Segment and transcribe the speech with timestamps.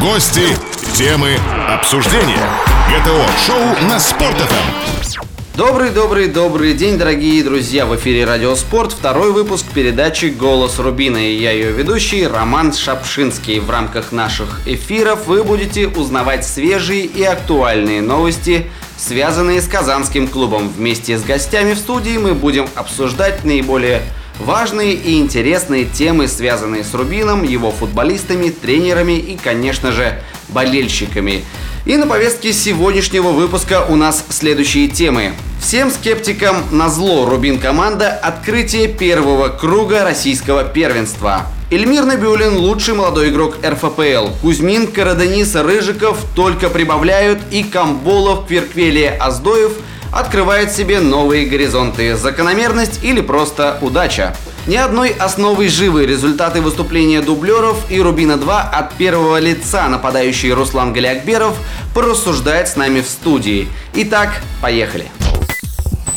[0.00, 0.56] Гости,
[0.94, 2.46] темы, обсуждения.
[2.90, 5.20] ГТО-шоу на Спорт.ФМ.
[5.56, 7.86] Добрый-добрый-добрый день, дорогие друзья!
[7.86, 13.58] В эфире Радио Спорт, второй выпуск передачи «Голос Рубина» и я ее ведущий Роман Шапшинский.
[13.58, 18.66] В рамках наших эфиров вы будете узнавать свежие и актуальные новости,
[18.98, 20.68] связанные с Казанским клубом.
[20.68, 24.02] Вместе с гостями в студии мы будем обсуждать наиболее
[24.38, 31.44] важные и интересные темы, связанные с Рубином, его футболистами, тренерами и, конечно же, болельщиками.
[31.84, 35.32] И на повестке сегодняшнего выпуска у нас следующие темы.
[35.60, 41.46] Всем скептикам на зло Рубин команда открытие первого круга российского первенства.
[41.70, 44.28] Эльмир Набиулин– лучший молодой игрок РФПЛ.
[44.40, 49.72] Кузьмин, Караденис, Рыжиков только прибавляют и Камболов, Кверквелия, Аздоев
[50.18, 52.16] открывает себе новые горизонты.
[52.16, 54.34] Закономерность или просто удача.
[54.66, 61.56] Ни одной основы живы результаты выступления дублеров и Рубина-2 от первого лица нападающий Руслан Галиакберов
[61.94, 63.68] порассуждает с нами в студии.
[63.94, 65.06] Итак, поехали.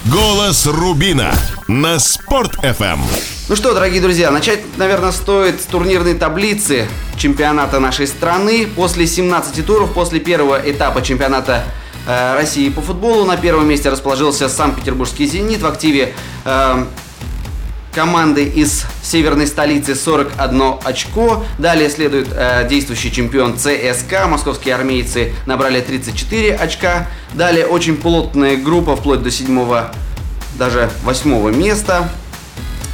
[0.06, 1.32] Голос Рубина
[1.68, 3.00] на Спорт FM.
[3.50, 8.68] Ну что, дорогие друзья, начать, наверное, стоит с турнирной таблицы чемпионата нашей страны.
[8.76, 11.64] После 17 туров, после первого этапа чемпионата
[12.10, 16.86] России по футболу на первом месте расположился Санкт-Петербургский «Зенит» в активе э,
[17.92, 21.44] команды из северной столицы 41 очко.
[21.58, 24.28] Далее следует э, действующий чемпион ЦСКА.
[24.28, 27.08] Московские армейцы набрали 34 очка.
[27.34, 29.94] Далее очень плотная группа вплоть до седьмого,
[30.58, 32.10] даже восьмого места.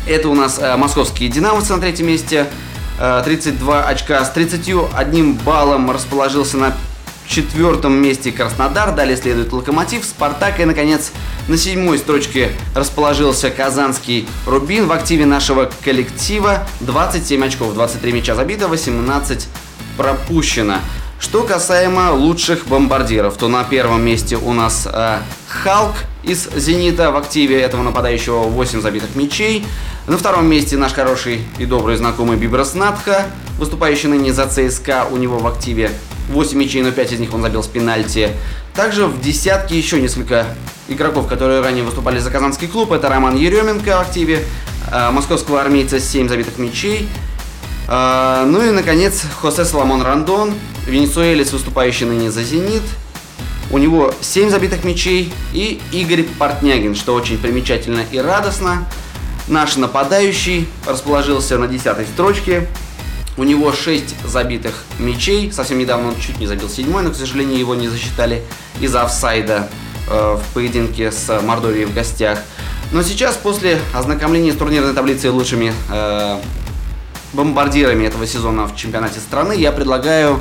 [0.07, 2.47] Это у нас э, московские динамовцы на третьем месте.
[3.00, 4.23] Э, 32 очка.
[4.23, 6.73] С 31 баллом расположился на
[7.27, 11.11] четвертом месте Краснодар, далее следует Локомотив, Спартак и, наконец,
[11.47, 18.67] на седьмой строчке расположился Казанский Рубин в активе нашего коллектива 27 очков, 23 мяча забито,
[18.67, 19.47] 18
[19.97, 20.75] пропущено.
[21.19, 27.15] Что касаемо лучших бомбардиров, то на первом месте у нас э, Халк из «Зенита» в
[27.15, 29.66] активе этого нападающего 8 забитых мячей.
[30.07, 33.25] На втором месте наш хороший и добрый знакомый Бибрас Надха,
[33.57, 35.91] выступающий ныне за ЦСКА, у него в активе
[36.30, 38.30] 8 мячей, но 5 из них он забил с пенальти.
[38.74, 40.47] Также в десятке еще несколько
[40.88, 42.91] игроков, которые ранее выступали за казанский клуб.
[42.91, 44.44] Это Роман Еременко в активе,
[44.91, 47.08] э, московского армейца 7 забитых мячей.
[47.88, 50.53] Э, ну и, наконец, Хосе Соломон Рандон,
[50.88, 52.84] венесуэлец, выступающий ныне за «Зенит».
[53.72, 58.88] У него 7 забитых мячей и Игорь Портнягин, что очень примечательно и радостно.
[59.47, 62.68] Наш нападающий расположился на 10 строчке
[63.38, 65.51] у него 6 забитых мячей.
[65.51, 68.44] Совсем недавно он чуть не забил седьмой, но, к сожалению, его не засчитали
[68.79, 69.69] из-за офсайда
[70.09, 72.40] э, в поединке с Мордовией в гостях.
[72.91, 76.40] Но сейчас, после ознакомления с турнирной таблицей лучшими э,
[77.34, 80.40] бомбардирами этого сезона в чемпионате страны, я предлагаю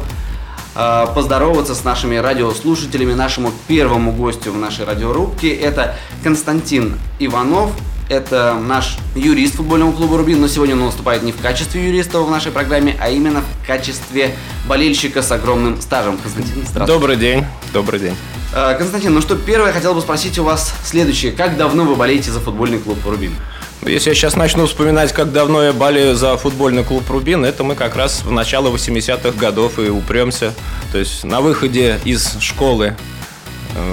[0.76, 5.52] э, поздороваться с нашими радиослушателями, нашему первому гостю в нашей радиорубке.
[5.52, 7.72] Это Константин Иванов,
[8.08, 12.30] это наш юрист футбольного клуба «Рубин», но сегодня он выступает не в качестве юриста в
[12.30, 14.34] нашей программе, а именно в качестве
[14.66, 16.18] болельщика с огромным стажем.
[16.18, 16.92] Константин, здравствуйте.
[16.92, 18.16] Добрый день, добрый день.
[18.54, 21.32] Э, Константин, ну что, первое, я хотел бы спросить у вас следующее.
[21.32, 23.34] Как давно вы болеете за футбольный клуб «Рубин»?
[23.82, 27.64] Ну, если я сейчас начну вспоминать, как давно я болею за футбольный клуб «Рубин», это
[27.64, 30.54] мы как раз в начало 80-х годов и упремся.
[30.92, 32.96] То есть на выходе из школы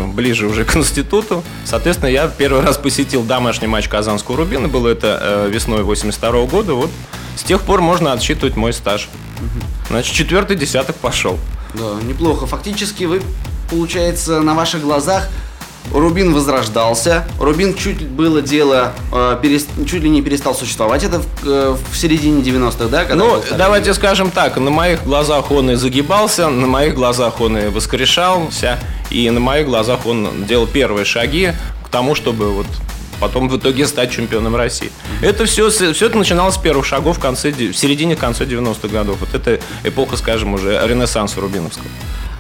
[0.08, 1.44] ближе уже к институту.
[1.66, 4.68] Соответственно, я первый раз посетил домашний матч Казанского Рубина.
[4.68, 6.74] Было это э, весной 82 года.
[6.74, 6.90] Вот
[7.36, 9.10] с тех пор можно отсчитывать мой стаж.
[9.90, 11.40] Значит, четвертый десяток пошел.
[11.74, 12.46] Да, неплохо.
[12.46, 13.22] Фактически вы,
[13.70, 15.30] получается, на ваших глазах
[15.94, 17.26] Рубин возрождался.
[17.40, 19.68] Рубин чуть было дело, э, перест...
[19.88, 21.04] чуть ли не перестал существовать.
[21.04, 23.06] Это в, э, в середине 90-х, да?
[23.06, 27.58] Когда ну, давайте скажем так, на моих глазах он и загибался, на моих глазах он
[27.58, 31.54] и воскрешался, и на моих глазах он делал первые шаги
[31.86, 32.68] к тому, чтобы вот
[33.20, 34.92] потом в итоге стать чемпионом России.
[35.22, 39.18] Это все, все это начиналось с первых шагов в, конце, в середине конца 90-х годов.
[39.20, 41.86] Вот это эпоха, скажем, уже ренессанса Рубиновского.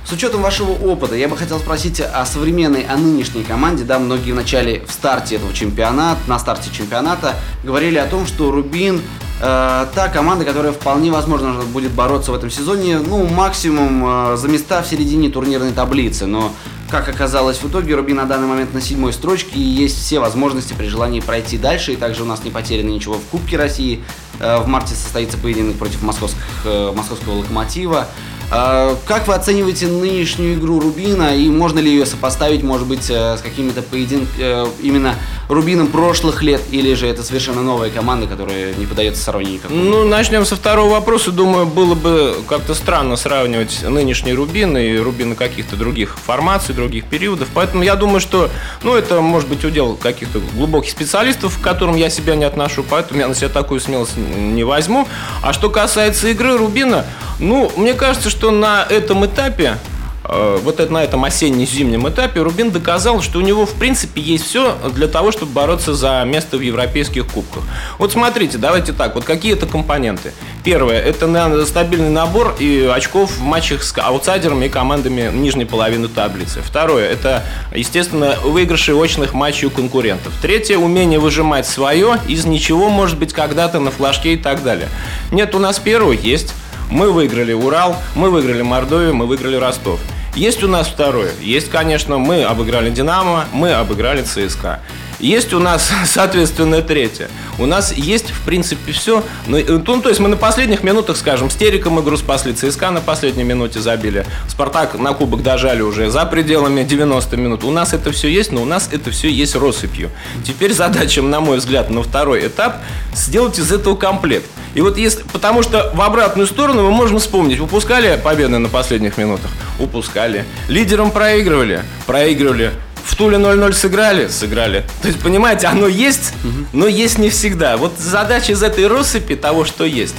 [0.03, 3.83] С учетом вашего опыта, я бы хотел спросить о современной, о нынешней команде.
[3.83, 8.51] Да, многие в начале, в старте этого чемпионата, на старте чемпионата говорили о том, что
[8.51, 9.01] Рубин
[9.39, 14.47] э, та команда, которая вполне возможно будет бороться в этом сезоне, ну, максимум э, за
[14.47, 16.25] места в середине турнирной таблицы.
[16.25, 16.51] Но,
[16.89, 20.73] как оказалось в итоге, Рубин на данный момент на седьмой строчке, и есть все возможности
[20.73, 21.93] при желании пройти дальше.
[21.93, 24.03] И также у нас не потеряно ничего в Кубке России.
[24.39, 28.07] Э, в марте состоится поединок против московских, э, московского локомотива.
[28.53, 31.33] А, как вы оцениваете нынешнюю игру Рубина?
[31.33, 35.15] И можно ли ее сопоставить, может быть, э, с какими-то поединками, э, именно
[35.51, 39.81] Рубином прошлых лет, или же это совершенно новая команда, которая не подается сравнению никакому?
[39.81, 41.31] Ну, начнем со второго вопроса.
[41.31, 47.49] Думаю, было бы как-то странно сравнивать нынешний Рубин и Рубины каких-то других формаций, других периодов.
[47.53, 48.49] Поэтому я думаю, что,
[48.83, 53.19] ну, это может быть удел каких-то глубоких специалистов, к которым я себя не отношу, поэтому
[53.19, 55.07] я на себя такую смелость не возьму.
[55.43, 57.05] А что касается игры Рубина,
[57.39, 59.77] ну, мне кажется, что на этом этапе
[60.23, 64.77] вот это, на этом осенне-зимнем этапе Рубин доказал, что у него в принципе есть все
[64.93, 67.63] для того, чтобы бороться за место в европейских кубках.
[67.97, 70.33] Вот смотрите, давайте так, вот какие это компоненты.
[70.63, 76.61] Первое, это стабильный набор и очков в матчах с аутсайдерами и командами нижней половины таблицы.
[76.61, 80.33] Второе, это, естественно, выигрыши очных матчей у конкурентов.
[80.41, 84.89] Третье, умение выжимать свое из ничего, может быть, когда-то на флажке и так далее.
[85.31, 86.53] Нет, у нас первого есть.
[86.91, 90.01] Мы выиграли Урал, мы выиграли Мордовию, мы выиграли Ростов.
[90.35, 91.31] Есть у нас второе.
[91.41, 94.79] Есть, конечно, мы обыграли Динамо, мы обыграли ЦСКА.
[95.21, 97.29] Есть у нас, соответственно, третье.
[97.59, 99.23] У нас есть, в принципе, все.
[99.45, 103.01] Ну, ну, то есть мы на последних минутах, скажем, с Териком игру спасли, ЦСКА на
[103.01, 104.25] последней минуте забили.
[104.47, 107.63] Спартак на кубок дожали уже за пределами 90 минут.
[107.63, 110.09] У нас это все есть, но у нас это все есть россыпью.
[110.45, 112.77] Теперь задача, на мой взгляд, на второй этап
[113.13, 114.49] сделать из этого комплект.
[114.73, 119.17] И вот если, потому что в обратную сторону мы можем вспомнить, упускали победы на последних
[119.17, 119.51] минутах?
[119.79, 120.20] Упускали.
[120.67, 121.83] Лидером проигрывали?
[122.05, 122.71] Проигрывали.
[123.03, 124.27] В Туле 0-0 сыграли?
[124.27, 124.85] Сыграли.
[125.01, 126.33] То есть, понимаете, оно есть,
[126.71, 127.77] но есть не всегда.
[127.77, 130.15] Вот задача из этой россыпи того, что есть,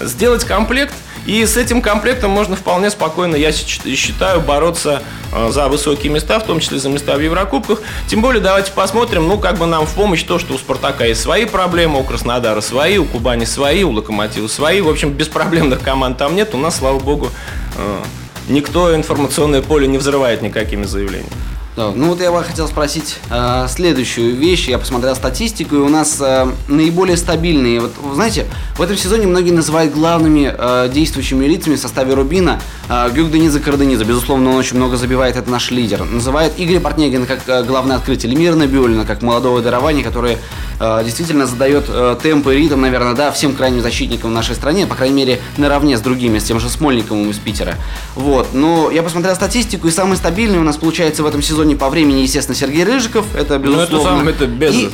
[0.00, 0.94] сделать комплект–
[1.26, 5.02] и с этим комплектом можно вполне спокойно, я считаю, бороться
[5.32, 7.80] э, за высокие места, в том числе за места в Еврокубках.
[8.08, 11.20] Тем более, давайте посмотрим, ну, как бы нам в помощь то, что у Спартака есть
[11.20, 14.80] свои проблемы, у Краснодара свои, у Кубани свои, у Локомотива свои.
[14.80, 16.54] В общем, беспроблемных команд там нет.
[16.54, 17.30] У нас, слава богу,
[17.76, 18.02] э,
[18.48, 21.32] никто информационное поле не взрывает никакими заявлениями.
[21.74, 24.68] Да, ну вот я вас хотел спросить э, следующую вещь.
[24.68, 27.80] Я посмотрел статистику, и у нас э, наиболее стабильные.
[27.80, 28.44] Вот, знаете,
[28.76, 32.60] в этом сезоне многие называют главными э, действующими лицами в составе Рубина
[32.90, 34.04] э, Гюк Дениза Кардениза.
[34.04, 36.04] Безусловно, он очень много забивает, это наш лидер.
[36.04, 40.36] Называют Игоря Портнегина как э, главное открытие, Лемира Бюлина как молодого дарования, который э,
[41.04, 44.94] действительно задает э, темп и ритм, наверное, да, всем крайним защитникам в нашей стране, по
[44.94, 47.76] крайней мере, наравне с другими, с тем же Смольниковым из Питера.
[48.14, 48.48] Вот.
[48.52, 51.88] Но я посмотрел статистику, и самый стабильный у нас получается в этом сезоне сезоне по
[51.88, 53.26] времени, естественно, Сергей Рыжиков.
[53.34, 54.22] Это, безусловно.
[54.22, 54.74] Ну, это, сам, это без...
[54.74, 54.90] И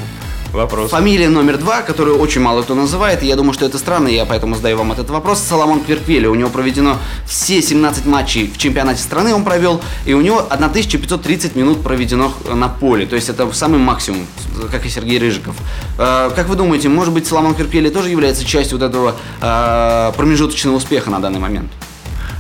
[0.53, 0.91] Вопрос.
[0.91, 4.25] Фамилия номер два, которую очень мало кто называет, и я думаю, что это странно, я
[4.25, 5.41] поэтому задаю вам этот вопрос.
[5.41, 6.27] Соломон Кверквели.
[6.27, 6.97] У него проведено
[7.27, 12.69] все 17 матчей в чемпионате страны он провел, и у него 1530 минут проведено на
[12.69, 13.05] поле.
[13.05, 14.27] То есть это самый максимум,
[14.71, 15.55] как и Сергей Рыжиков.
[15.99, 20.77] Э, как вы думаете, может быть, Соломон Кверквели тоже является частью вот этого э, промежуточного
[20.77, 21.71] успеха на данный момент?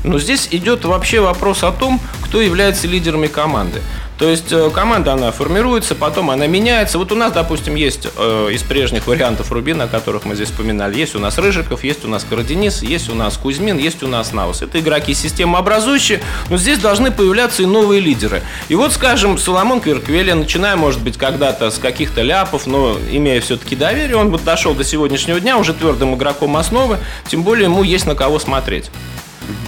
[0.05, 3.82] Но здесь идет вообще вопрос о том, кто является лидерами команды.
[4.19, 6.99] То есть э, команда, она формируется, потом она меняется.
[6.99, 10.99] Вот у нас, допустим, есть э, из прежних вариантов Рубина, о которых мы здесь вспоминали,
[10.99, 14.32] есть у нас Рыжиков, есть у нас Караденис, есть у нас Кузьмин, есть у нас
[14.32, 14.61] Наус.
[14.61, 16.20] Это игроки системообразующие,
[16.50, 18.43] но здесь должны появляться и новые лидеры.
[18.69, 23.76] И вот, скажем, Соломон Кверквелия, начиная, может быть, когда-то с каких-то ляпов, но имея все-таки
[23.76, 26.99] доверие, он вот дошел до сегодняшнего дня уже твердым игроком основы,
[27.29, 28.91] тем более ему есть на кого смотреть.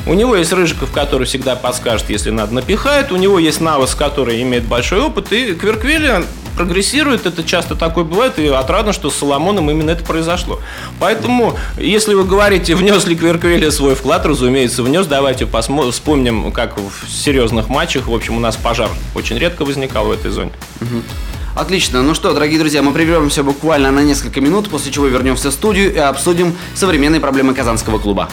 [0.07, 3.13] У него есть Рыжиков, который всегда подскажет, если надо, напихает.
[3.13, 5.33] У него есть Навас, который имеет большой опыт.
[5.33, 6.25] И Кверквели
[6.57, 10.61] прогрессирует, это часто такое бывает, и отрадно, что с Соломоном именно это произошло.
[10.99, 15.07] Поэтому, если вы говорите, внес ли Кверквели свой вклад, разумеется, внес.
[15.07, 20.07] Давайте посмотрим, вспомним, как в серьезных матчах, в общем, у нас пожар очень редко возникал
[20.07, 20.53] в этой зоне.
[21.57, 22.03] Отлично.
[22.03, 25.95] Ну что, дорогие друзья, мы прервемся буквально на несколько минут, после чего вернемся в студию
[25.95, 28.29] и обсудим современные проблемы казанского клуба.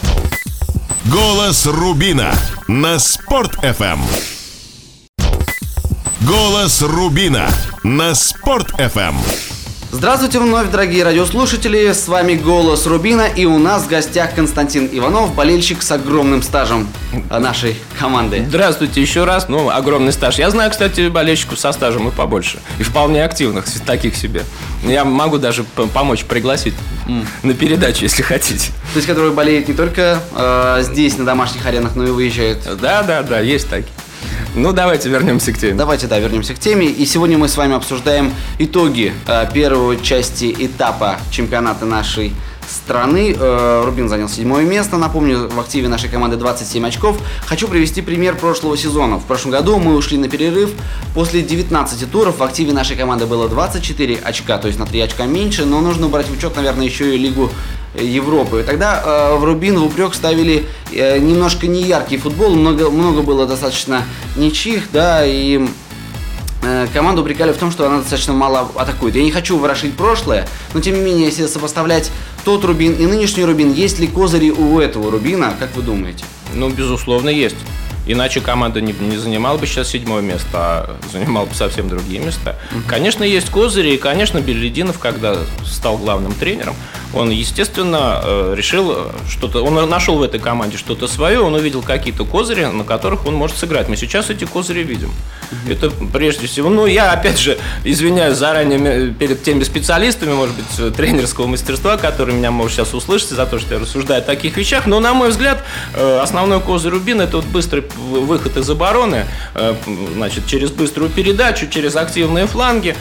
[1.11, 2.33] Голос Рубина
[2.67, 3.99] на Спорт FM.
[6.21, 7.47] Голос Рубина
[7.83, 9.56] на Спорт FM.
[9.89, 15.34] Здравствуйте вновь, дорогие радиослушатели, с вами Голос Рубина и у нас в гостях Константин Иванов,
[15.34, 16.89] болельщик с огромным стажем
[17.29, 18.44] нашей команды.
[18.50, 20.39] Здравствуйте еще раз, ну, огромный стаж.
[20.39, 24.44] Я знаю, кстати, болельщиков со стажем и побольше, и вполне активных, таких себе.
[24.84, 26.74] Я могу даже помочь пригласить
[27.08, 27.25] mm.
[27.44, 28.72] на передачу, если хотите.
[28.91, 32.60] То есть, которые болеют не только э, здесь, на домашних аренах, но и выезжают?
[32.82, 33.88] Да, да, да, есть такие.
[34.57, 35.75] Ну, давайте вернемся к теме.
[35.75, 36.87] Давайте, да, вернемся к теме.
[36.87, 42.33] И сегодня мы с вами обсуждаем итоги э, первой части этапа чемпионата нашей
[42.67, 43.36] страны.
[43.38, 44.97] Э, Рубин занял седьмое место.
[44.97, 47.17] Напомню, в активе нашей команды 27 очков.
[47.45, 49.17] Хочу привести пример прошлого сезона.
[49.17, 50.71] В прошлом году мы ушли на перерыв.
[51.13, 55.25] После 19 туров в активе нашей команды было 24 очка, то есть на 3 очка
[55.25, 55.65] меньше.
[55.65, 57.50] Но нужно брать в учет, наверное, еще и Лигу
[57.95, 58.62] Европы.
[58.62, 62.55] И тогда э, в Рубин в упрек ставили э, немножко неяркий футбол.
[62.55, 64.03] Много, много было достаточно
[64.36, 65.67] ничьих, да, и
[66.63, 69.15] э, команду упрекали в том, что она достаточно мало атакует.
[69.15, 72.12] Я не хочу ворошить прошлое, но тем не менее, если сопоставлять
[72.47, 76.23] тот Рубин и нынешний Рубин, есть ли козыри у этого Рубина, как вы думаете?
[76.53, 77.57] Ну, безусловно, есть.
[78.05, 82.57] Иначе команда не, не занимала бы сейчас седьмое место, а занимала бы совсем другие места.
[82.71, 82.83] Угу.
[82.87, 85.35] Конечно, есть козыри, и, конечно, Белединов, когда
[85.65, 86.77] стал главным тренером,
[87.13, 92.25] он, естественно, э, решил что-то, он нашел в этой команде что-то свое, он увидел какие-то
[92.25, 93.87] козыри, на которых он может сыграть.
[93.87, 95.09] Мы сейчас эти козыри видим.
[95.09, 95.71] Угу.
[95.71, 101.47] Это прежде всего, ну, я, опять же, извиняюсь заранее перед теми специалистами, может быть, тренерского
[101.47, 104.99] мастерства, которые меня, может, сейчас услышать за то, что я рассуждаю о таких вещах, но,
[104.99, 109.75] на мой взгляд, э, основной козырь Рубин– это вот быстрый выход из обороны, э,
[110.15, 112.95] значит, через быструю передачу, через активные фланги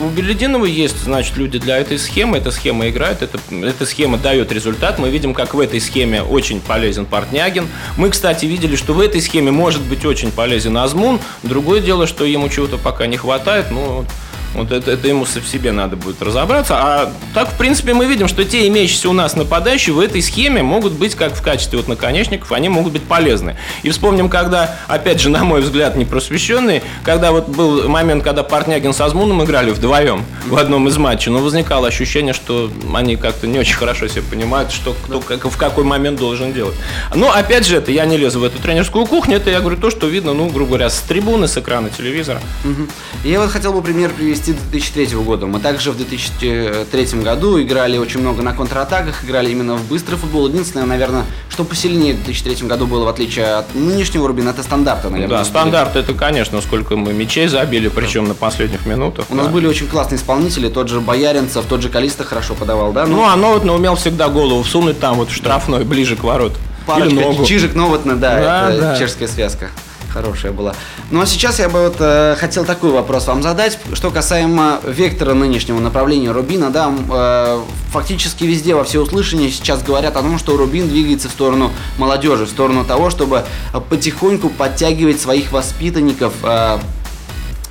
[0.00, 2.38] у Белединова есть, значит, люди для этой схемы.
[2.38, 4.98] Эта схема играет, эта, эта схема дает результат.
[4.98, 7.68] Мы видим, как в этой схеме очень полезен Портнягин.
[7.96, 11.20] Мы, кстати, видели, что в этой схеме может быть очень полезен Азмун.
[11.42, 13.70] Другое дело, что ему чего-то пока не хватает.
[13.70, 14.06] Ну,
[14.54, 16.74] вот это, это ему в себе надо будет разобраться.
[16.76, 20.62] А так, в принципе, мы видим, что те имеющиеся у нас нападающие в этой схеме
[20.62, 23.56] могут быть, как в качестве вот наконечников, они могут быть полезны.
[23.82, 28.42] И вспомним, когда, опять же, на мой взгляд, не просвещенный, когда вот был момент, когда
[28.42, 33.46] Портнягин с Азмуном играли вдвоем в одном из матчей, но возникало ощущение, что они как-то
[33.46, 36.76] не очень хорошо себе понимают, что кто как, в какой момент должен делать.
[37.14, 39.90] Но, опять же, это я не лезу в эту тренерскую кухню, это я говорю то,
[39.90, 42.40] что видно, ну, грубо говоря, с трибуны, с экрана телевизора.
[42.64, 42.88] Угу.
[43.24, 45.46] Я вот хотел бы пример привести привести 2003 года.
[45.46, 50.48] Мы также в 2003 году играли очень много на контратаках, играли именно в быстрый футбол.
[50.48, 55.08] Единственное, наверное, что посильнее в 2003 году было, в отличие от нынешнего Рубина, это стандарты,
[55.08, 55.38] наверное.
[55.38, 59.26] Да, стандарт это, конечно, сколько мы мячей забили, причем на последних минутах.
[59.30, 59.42] У да.
[59.42, 63.06] нас были очень классные исполнители, тот же Бояринцев, тот же Калиста хорошо подавал, да?
[63.06, 66.52] Ну, ну оно вот умел всегда голову всунуть там вот в штрафной, ближе к ворот.
[66.86, 67.44] Парочка, Или ногу.
[67.44, 68.98] Чижик Новотна, да, да, это да.
[68.98, 69.70] чешская связка
[70.10, 70.74] хорошая была.
[71.10, 75.34] Ну а сейчас я бы вот э, хотел такой вопрос вам задать, что касаемо вектора
[75.34, 77.60] нынешнего направления Рубина, да, э,
[77.92, 82.50] фактически везде во всеуслышании сейчас говорят о том, что Рубин двигается в сторону молодежи, в
[82.50, 83.44] сторону того, чтобы
[83.88, 86.78] потихоньку подтягивать своих воспитанников э,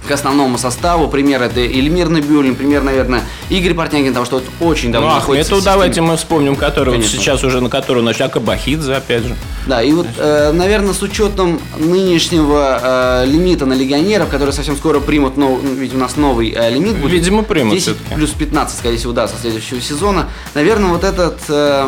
[0.09, 1.07] к основному составу.
[1.07, 5.53] Пример это Эльмир Набиулин, пример, наверное, Игорь Портнягин, потому что вот очень давно ну, находится
[5.53, 9.35] это давайте мы вспомним, который вот сейчас уже, на которого наш Акабахидзе, опять же.
[9.67, 14.99] Да, и вот, э, наверное, с учетом нынешнего э, лимита на легионеров, который совсем скоро
[14.99, 17.11] примут, нов, ну, ведь у нас новый э, лимит будет.
[17.11, 20.27] Видимо, примут 10 плюс 15, скорее всего, да, со следующего сезона.
[20.55, 21.37] Наверное, вот этот...
[21.49, 21.87] Э,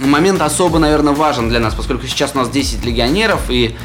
[0.00, 3.76] момент особо, наверное, важен для нас, поскольку сейчас у нас 10 легионеров, и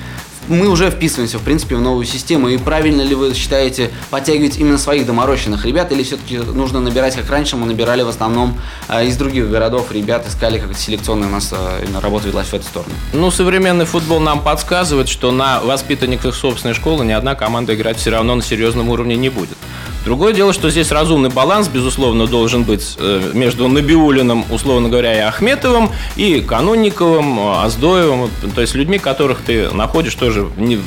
[0.49, 2.49] мы уже вписываемся, в принципе, в новую систему.
[2.49, 7.29] И правильно ли вы считаете подтягивать именно своих доморощенных ребят, или все-таки нужно набирать, как
[7.29, 11.53] раньше мы набирали в основном э, из других городов ребят, искали как селекционная у нас
[11.53, 12.91] э, именно работа велась в эту сторону?
[13.13, 18.09] Ну, современный футбол нам подсказывает, что на воспитанниках собственной школы ни одна команда играть все
[18.09, 19.57] равно на серьезном уровне не будет.
[20.05, 25.19] Другое дело, что здесь разумный баланс, безусловно, должен быть э, между Набиулиным, условно говоря, и
[25.19, 30.79] Ахметовым, и Канунниковым, э, Аздоевым, то есть людьми, которых ты находишь тоже, не,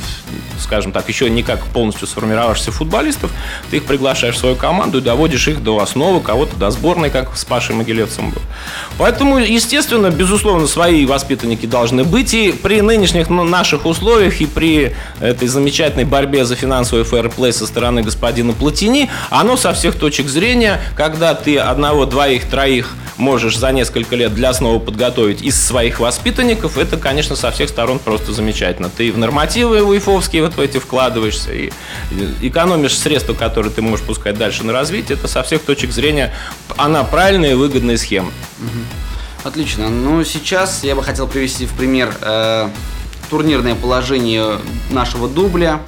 [0.58, 3.30] скажем так, еще не как полностью сформировавшихся футболистов,
[3.70, 7.36] ты их приглашаешь в свою команду и доводишь их до основы, кого-то до сборной, как
[7.36, 8.40] с Пашей Могилевцем был.
[8.96, 14.94] Поэтому, естественно, безусловно, свои воспитанники должны быть, и при нынешних ну, наших условиях, и при
[15.20, 20.80] этой замечательной борьбе за финансовый фэрплей со стороны господина Платини, оно со всех точек зрения,
[20.96, 26.78] когда ты одного, двоих, троих можешь за несколько лет для основы подготовить из своих воспитанников,
[26.78, 28.90] это, конечно, со всех сторон просто замечательно.
[28.90, 31.70] Ты в нормативы уефовские вот в эти вкладываешься и
[32.40, 35.16] экономишь средства, которые ты можешь пускать дальше на развитие.
[35.16, 36.32] Это со всех точек зрения
[36.76, 38.32] она правильная и выгодная схема.
[39.44, 39.88] Отлично.
[39.88, 42.68] Ну, сейчас я бы хотел привести в пример э,
[43.28, 44.58] турнирное положение
[44.90, 45.80] нашего дубля.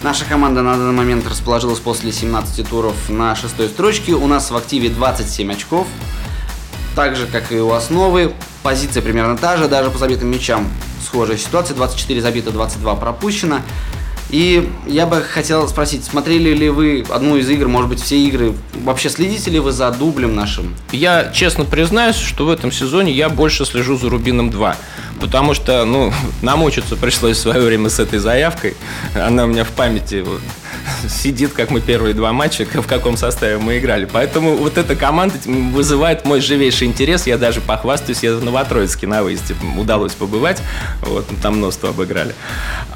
[0.00, 4.12] Наша команда на данный момент расположилась после 17 туров на шестой строчке.
[4.12, 5.88] У нас в активе 27 очков.
[6.94, 8.32] Так же, как и у основы.
[8.62, 10.68] Позиция примерно та же, даже по забитым мячам
[11.04, 11.74] схожая ситуация.
[11.74, 13.60] 24 забито, 22 пропущено.
[14.30, 18.54] И я бы хотел спросить, смотрели ли вы одну из игр, может быть, все игры?
[18.74, 20.74] Вообще следите ли вы за дублем нашим?
[20.92, 24.76] Я честно признаюсь, что в этом сезоне я больше слежу за Рубином 2.
[25.20, 28.76] Потому что, ну, намучиться пришлось в свое время с этой заявкой.
[29.14, 30.24] Она у меня в памяти
[31.08, 34.08] сидит, как мы первые два матча, в каком составе мы играли.
[34.10, 37.26] Поэтому вот эта команда вызывает мой живейший интерес.
[37.26, 40.62] Я даже похвастаюсь, я в Новотроицке на выезде удалось побывать.
[41.02, 42.34] Вот, там множество обыграли.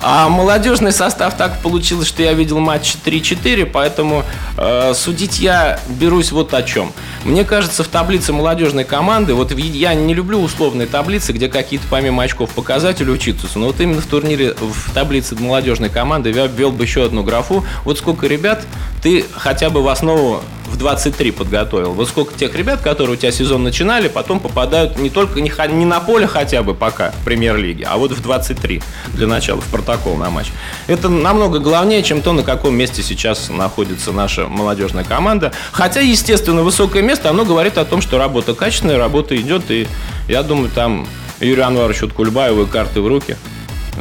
[0.00, 4.24] А молодежный состав так получилось, что я видел матч 3-4, поэтому
[4.56, 6.92] э, судить я берусь вот о чем.
[7.24, 12.22] Мне кажется, в таблице молодежной команды, вот я не люблю условные таблицы, где какие-то помимо
[12.22, 16.84] очков показатели учитываются, но вот именно в турнире, в таблице молодежной команды я ввел бы
[16.84, 17.64] еще одну графу.
[17.84, 18.64] Вот сколько ребят
[19.02, 21.92] ты хотя бы в основу в 23 подготовил.
[21.92, 25.84] Вот сколько тех ребят, которые у тебя сезон начинали, потом попадают не только не, не
[25.84, 28.82] на поле хотя бы пока в премьер-лиге, а вот в 23
[29.12, 30.46] для начала, в протокол на матч.
[30.86, 35.52] Это намного главнее, чем то, на каком месте сейчас находится наша молодежная команда.
[35.72, 39.86] Хотя, естественно, высокое место, оно говорит о том, что работа качественная, работа идет, и
[40.28, 41.06] я думаю, там
[41.40, 43.36] Юрию Анваровичу Кульбаеву карты в руки.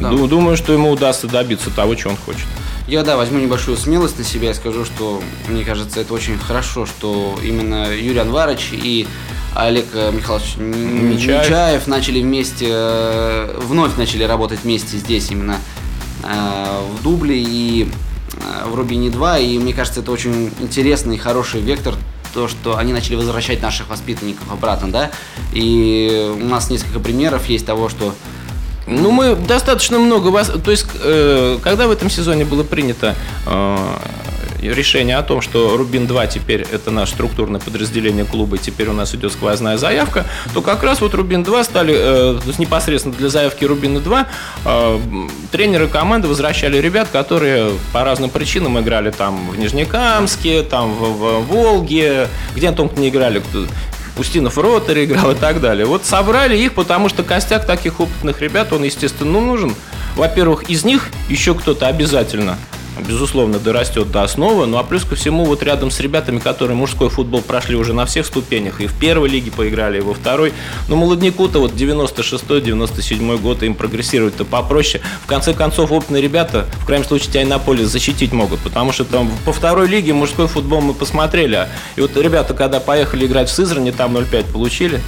[0.00, 0.08] Да.
[0.10, 2.46] Думаю, что ему удастся добиться того, чего он хочет.
[2.88, 6.84] Я, да, возьму небольшую смелость на себя и скажу, что мне кажется, это очень хорошо,
[6.84, 9.06] что именно Юрий Анварович и
[9.54, 15.58] Олег э, Михайлович Нечаев, Нечаев начали вместе, э, вновь начали работать вместе здесь именно
[16.24, 17.88] э, в Дубле и
[18.66, 19.38] в Рубине 2.
[19.38, 21.94] И мне кажется, это очень интересный и хороший вектор
[22.34, 25.10] то, что они начали возвращать наших воспитанников обратно, да,
[25.52, 28.14] и у нас несколько примеров есть того, что
[28.86, 30.50] ну, мы достаточно много вас...
[30.64, 33.14] То есть, э, когда в этом сезоне было принято
[33.46, 33.76] э,
[34.62, 39.14] решение о том, что Рубин-2 теперь это наше структурное подразделение клуба, и теперь у нас
[39.14, 43.64] идет сквозная заявка, то как раз вот Рубин-2 стали, э, то есть непосредственно для заявки
[43.64, 44.26] Рубина-2
[44.64, 45.00] э,
[45.50, 51.46] тренеры команды возвращали ребят, которые по разным причинам играли там в Нижнекамске, там в, в
[51.46, 53.42] Волге, где только не играли,
[54.16, 55.86] Устинов Ротор играл и так далее.
[55.86, 59.74] Вот собрали их, потому что костяк таких опытных ребят, он, естественно, ну, нужен.
[60.16, 62.58] Во-первых, из них еще кто-то обязательно
[63.00, 64.66] безусловно, дорастет до основы.
[64.66, 68.06] Ну а плюс ко всему, вот рядом с ребятами, которые мужской футбол прошли уже на
[68.06, 70.52] всех ступенях, и в первой лиге поиграли, и во второй.
[70.88, 75.02] Ну, молодняку-то вот 96-97 год, им прогрессировать-то попроще.
[75.24, 78.92] В конце концов, опытные ребята, в крайнем случае, тебя и на поле защитить могут, потому
[78.92, 81.68] что там по второй лиге мужской футбол мы посмотрели.
[81.96, 85.00] И вот ребята, когда поехали играть в Сызрани, там 0-5 получили,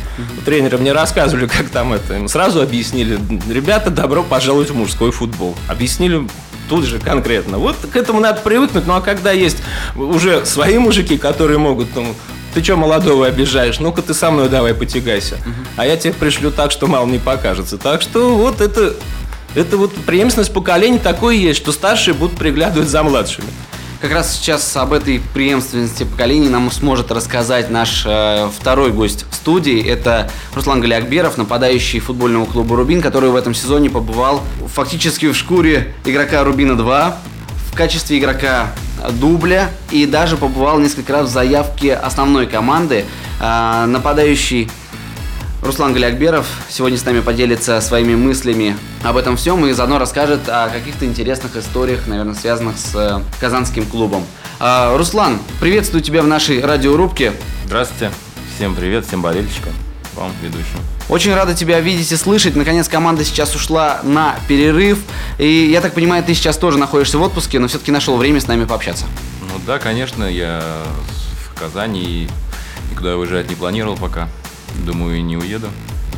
[0.44, 3.18] тренеры мне рассказывали, как там это, им сразу объяснили,
[3.50, 5.54] ребята, добро пожаловать в мужской футбол.
[5.68, 6.26] Объяснили
[6.68, 7.58] тут же конкретно.
[7.58, 8.86] Вот к этому надо привыкнуть.
[8.86, 9.58] Ну а когда есть
[9.96, 12.14] уже свои мужики, которые могут, ну,
[12.54, 13.80] ты что молодого обижаешь?
[13.80, 15.34] Ну-ка ты со мной давай потягайся.
[15.34, 15.68] Угу.
[15.76, 17.78] А я тебе пришлю так, что мало не покажется.
[17.78, 18.94] Так что вот это,
[19.54, 23.48] это вот преемственность поколений такое есть, что старшие будут приглядывать за младшими.
[24.00, 29.34] Как раз сейчас об этой преемственности поколений нам сможет рассказать наш э, второй гость в
[29.34, 29.82] студии.
[29.82, 35.94] Это Руслан Галиакберов, нападающий футбольного клуба «Рубин», который в этом сезоне побывал фактически в шкуре
[36.04, 37.14] игрока «Рубина-2»,
[37.72, 38.68] в качестве игрока
[39.12, 43.06] дубля и даже побывал несколько раз в заявке основной команды.
[43.40, 44.70] Э, нападающий
[45.64, 50.68] Руслан Галиакберов сегодня с нами поделится своими мыслями об этом всем и заодно расскажет о
[50.68, 54.26] каких-то интересных историях, наверное, связанных с э, казанским клубом.
[54.60, 57.32] А, Руслан, приветствую тебя в нашей радиорубке.
[57.64, 58.12] Здравствуйте.
[58.54, 59.72] Всем привет, всем болельщикам,
[60.14, 60.80] вам, ведущим.
[61.08, 62.56] Очень рада тебя видеть и слышать.
[62.56, 64.98] Наконец команда сейчас ушла на перерыв.
[65.38, 68.46] И я так понимаю, ты сейчас тоже находишься в отпуске, но все-таки нашел время с
[68.46, 69.06] нами пообщаться.
[69.40, 70.62] Ну да, конечно, я
[71.48, 72.28] в Казани и
[72.90, 74.28] никуда выезжать не планировал пока.
[74.84, 75.68] Думаю, и не уеду.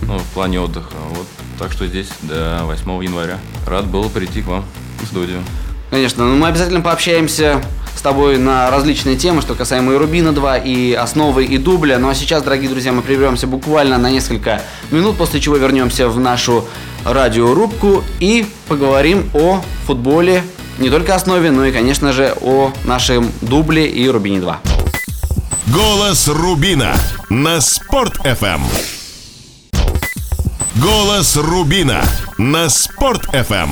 [0.02, 0.94] Ну, в плане отдыха.
[1.10, 1.26] Вот
[1.58, 3.38] так что здесь до 8 января.
[3.66, 4.64] Рад был прийти к вам
[5.02, 5.42] в студию.
[5.90, 7.62] Конечно, ну мы обязательно пообщаемся
[7.96, 11.98] с тобой на различные темы, что касаемо и Рубина 2, и основы, и дубля.
[11.98, 16.18] Ну а сейчас, дорогие друзья, мы прервемся буквально на несколько минут, после чего вернемся в
[16.20, 16.66] нашу
[17.04, 20.42] радиорубку и поговорим о футболе,
[20.78, 24.60] не только основе, но и, конечно же, о нашем дубле и Рубине 2.
[25.72, 26.94] Голос Рубина
[27.30, 28.60] на Спорт FM.
[30.76, 32.04] Голос Рубина
[32.38, 33.68] на Спорт FM.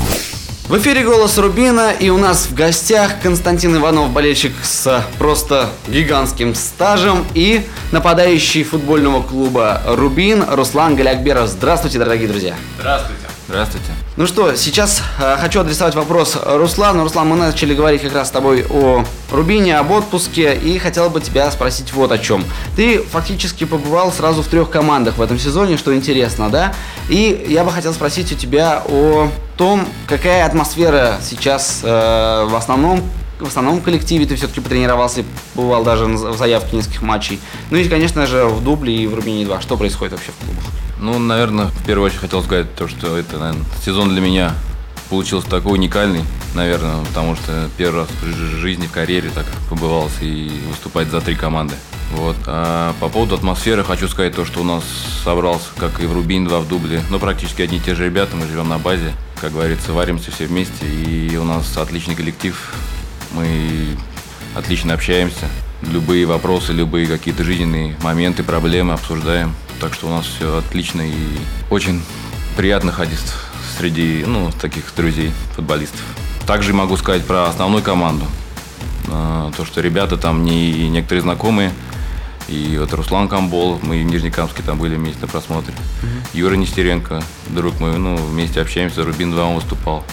[0.68, 6.54] В эфире «Голос Рубина» и у нас в гостях Константин Иванов, болельщик с просто гигантским
[6.54, 11.48] стажем и нападающий футбольного клуба «Рубин» Руслан Галякберов.
[11.48, 12.54] Здравствуйте, дорогие друзья.
[12.78, 13.23] Здравствуйте.
[13.46, 13.88] Здравствуйте.
[14.16, 17.02] Ну что, сейчас э, хочу адресовать вопрос Руслану.
[17.02, 21.20] Руслан, мы начали говорить как раз с тобой о Рубине, об отпуске, и хотел бы
[21.20, 22.42] тебя спросить вот о чем.
[22.74, 26.72] Ты фактически побывал сразу в трех командах в этом сезоне, что интересно, да?
[27.10, 29.28] И я бы хотел спросить у тебя о
[29.58, 33.02] том, какая атмосфера сейчас э, в основном
[33.40, 37.40] в основном коллективе ты все-таки потренировался, бывал даже в заявке нескольких матчей.
[37.70, 39.60] Ну и, конечно же, в Дубле и в Рубине 2.
[39.60, 40.64] Что происходит вообще в клубах?
[41.04, 44.54] Ну, наверное, в первую очередь хотел сказать то, что это, наверное, сезон для меня
[45.10, 46.22] получился такой уникальный,
[46.54, 48.24] наверное, потому что первый раз в
[48.56, 51.74] жизни, в карьере так побывался и выступать за три команды.
[52.12, 52.36] Вот.
[52.46, 54.82] А по поводу атмосферы хочу сказать то, что у нас
[55.22, 58.34] собрался, как и в Рубин 2 в дубле, но практически одни и те же ребята,
[58.34, 59.12] мы живем на базе,
[59.42, 62.56] как говорится, варимся все вместе, и у нас отличный коллектив,
[63.32, 63.94] мы
[64.54, 65.50] отлично общаемся,
[65.90, 71.14] любые вопросы, любые какие-то жизненные моменты, проблемы обсуждаем, так что у нас все отлично и
[71.70, 72.02] очень
[72.56, 73.18] приятно ходить
[73.76, 76.02] среди ну, таких друзей, футболистов.
[76.46, 78.26] Также могу сказать про основную команду.
[79.08, 81.72] А, то, что ребята там не некоторые знакомые,
[82.48, 85.72] и вот Руслан Камбол, мы в Нижнекамске там были вместе на просмотре.
[85.74, 86.28] Mm-hmm.
[86.34, 90.04] Юра Нестеренко, друг мой, ну, вместе общаемся, Рубин 2 он выступал.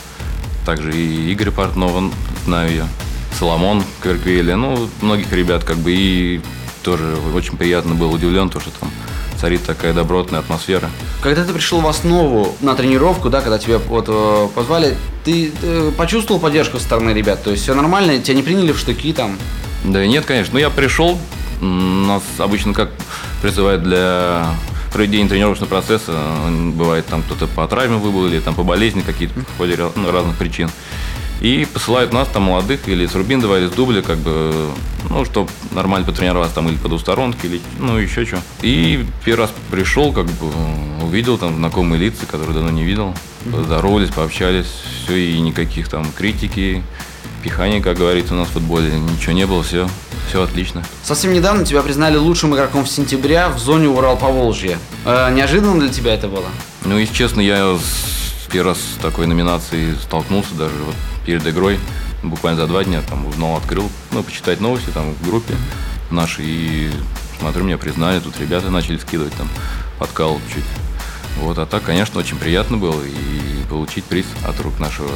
[0.66, 2.14] Также и Игорь Портнов,
[2.46, 2.88] знаю я.
[3.38, 6.42] Соломон Кверквели, ну, многих ребят, как бы, и
[6.84, 8.90] тоже очень приятно был удивлен, то, что там
[9.40, 10.90] царит такая добротная атмосфера.
[11.22, 15.68] Когда ты пришел в основу на тренировку, да, когда тебя вот э, позвали, ты, ты
[15.68, 17.44] э, почувствовал поддержку со стороны ребят?
[17.44, 19.38] То есть все нормально, тебя не приняли в штыки там?
[19.84, 20.54] Да нет, конечно.
[20.54, 21.18] Ну, я пришел,
[21.60, 22.92] нас обычно как
[23.42, 24.56] призывают для
[24.94, 26.14] проведения тренировочного процесса.
[26.76, 30.38] Бывает там кто-то по травме выбыл или там по болезни какие-то в ходе ну, разных
[30.38, 30.70] причин.
[31.42, 34.70] И посылают нас там молодых или с Рубиндова, или с Дубля, как бы,
[35.10, 38.40] ну, чтобы нормально потренироваться там или по двусторонке, или, ну, еще что.
[38.62, 40.52] И первый раз пришел, как бы,
[41.04, 43.16] увидел там знакомые лица, которые давно не видел.
[43.52, 44.68] Поздоровались, пообщались,
[45.04, 46.84] все, и никаких там критики,
[47.44, 49.90] пихания, как говорится у нас в футболе, ничего не было, все,
[50.30, 50.84] все отлично.
[51.02, 54.78] Совсем недавно тебя признали лучшим игроком в сентября в зоне Урал Поволжье.
[55.06, 56.46] Э, неожиданно для тебя это было?
[56.86, 61.80] Ну, если честно, я с первый раз с такой номинацией столкнулся даже вот перед игрой,
[62.24, 65.56] буквально за два дня, там узнал, открыл, ну, почитать новости там в группе
[66.10, 66.92] нашей, и
[67.40, 69.48] смотрю, меня признали, тут ребята начали скидывать там,
[70.00, 70.66] подкал чуть.
[71.38, 75.10] Вот, а так, конечно, очень приятно было и получить приз от рук нашего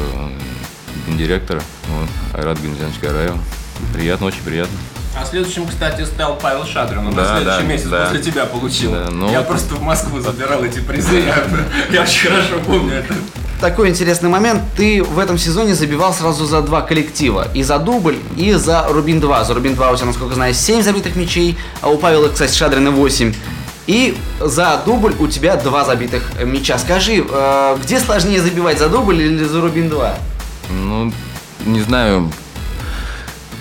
[1.08, 3.38] гендиректора, вот, Айрат Гензянович Гараева.
[3.94, 4.78] Приятно, очень приятно.
[5.18, 7.08] А следующим, кстати, стал Павел Шадрин.
[7.08, 8.06] Он да, на следующий да, месяц да.
[8.06, 8.92] после тебя получил.
[8.92, 9.32] Да, ну...
[9.32, 11.20] Я просто в Москву забирал эти призы.
[11.20, 11.44] Я,
[11.92, 13.14] я очень хорошо помню это.
[13.62, 14.62] Такой интересный момент.
[14.76, 17.48] Ты в этом сезоне забивал сразу за два коллектива.
[17.54, 19.44] И за дубль, и за Рубин 2.
[19.46, 22.92] За Рубин 2 у тебя, насколько знаю, 7 забитых мячей, а у Павела, кстати, Шадрина
[22.92, 23.34] 8.
[23.88, 26.78] И за дубль у тебя два забитых мяча.
[26.80, 30.16] Скажи, э, где сложнее забивать, за дубль или за Рубин 2?
[30.70, 31.14] Ну,
[31.66, 32.32] не знаю,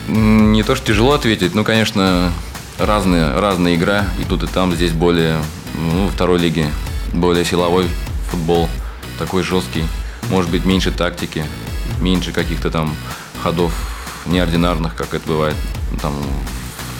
[0.09, 2.33] не то, что тяжело ответить, но, конечно,
[2.79, 4.07] разные, разная игра.
[4.19, 4.75] И тут, и там.
[4.75, 5.39] Здесь более,
[5.79, 6.67] ну, второй лиги,
[7.13, 7.87] более силовой
[8.31, 8.69] футбол.
[9.19, 9.85] Такой жесткий.
[10.31, 11.45] Может быть, меньше тактики,
[12.01, 12.95] меньше каких-то там
[13.43, 13.73] ходов
[14.27, 15.57] неординарных, как это бывает
[16.01, 16.15] там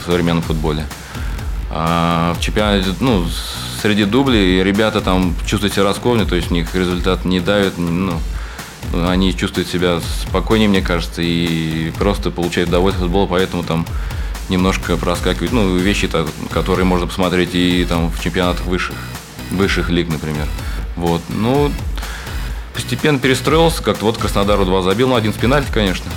[0.03, 0.87] в современном футболе.
[1.71, 3.27] А в чемпионате, ну,
[3.81, 8.21] среди дублей ребята там чувствуют себя раскованно, то есть у них результат не давит, ну,
[8.93, 13.87] они чувствуют себя спокойнее, мне кажется, и просто получают удовольствие от футбола, поэтому там
[14.49, 16.09] немножко проскакивают, ну, вещи,
[16.51, 18.97] которые можно посмотреть и там в чемпионатах высших,
[19.51, 20.47] высших лиг, например.
[20.97, 21.71] Вот, ну,
[22.73, 26.11] постепенно перестроился, как-то вот Краснодару два забил, ну, один с пенальти, конечно.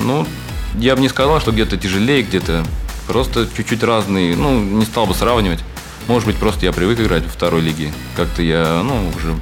[0.00, 0.26] Ну,
[0.74, 2.64] я бы не сказал, что где-то тяжелее, где-то
[3.06, 5.60] просто чуть-чуть разные, ну, не стал бы сравнивать.
[6.08, 7.92] Может быть, просто я привык играть во второй лиге.
[8.16, 9.34] Как-то я, ну, уже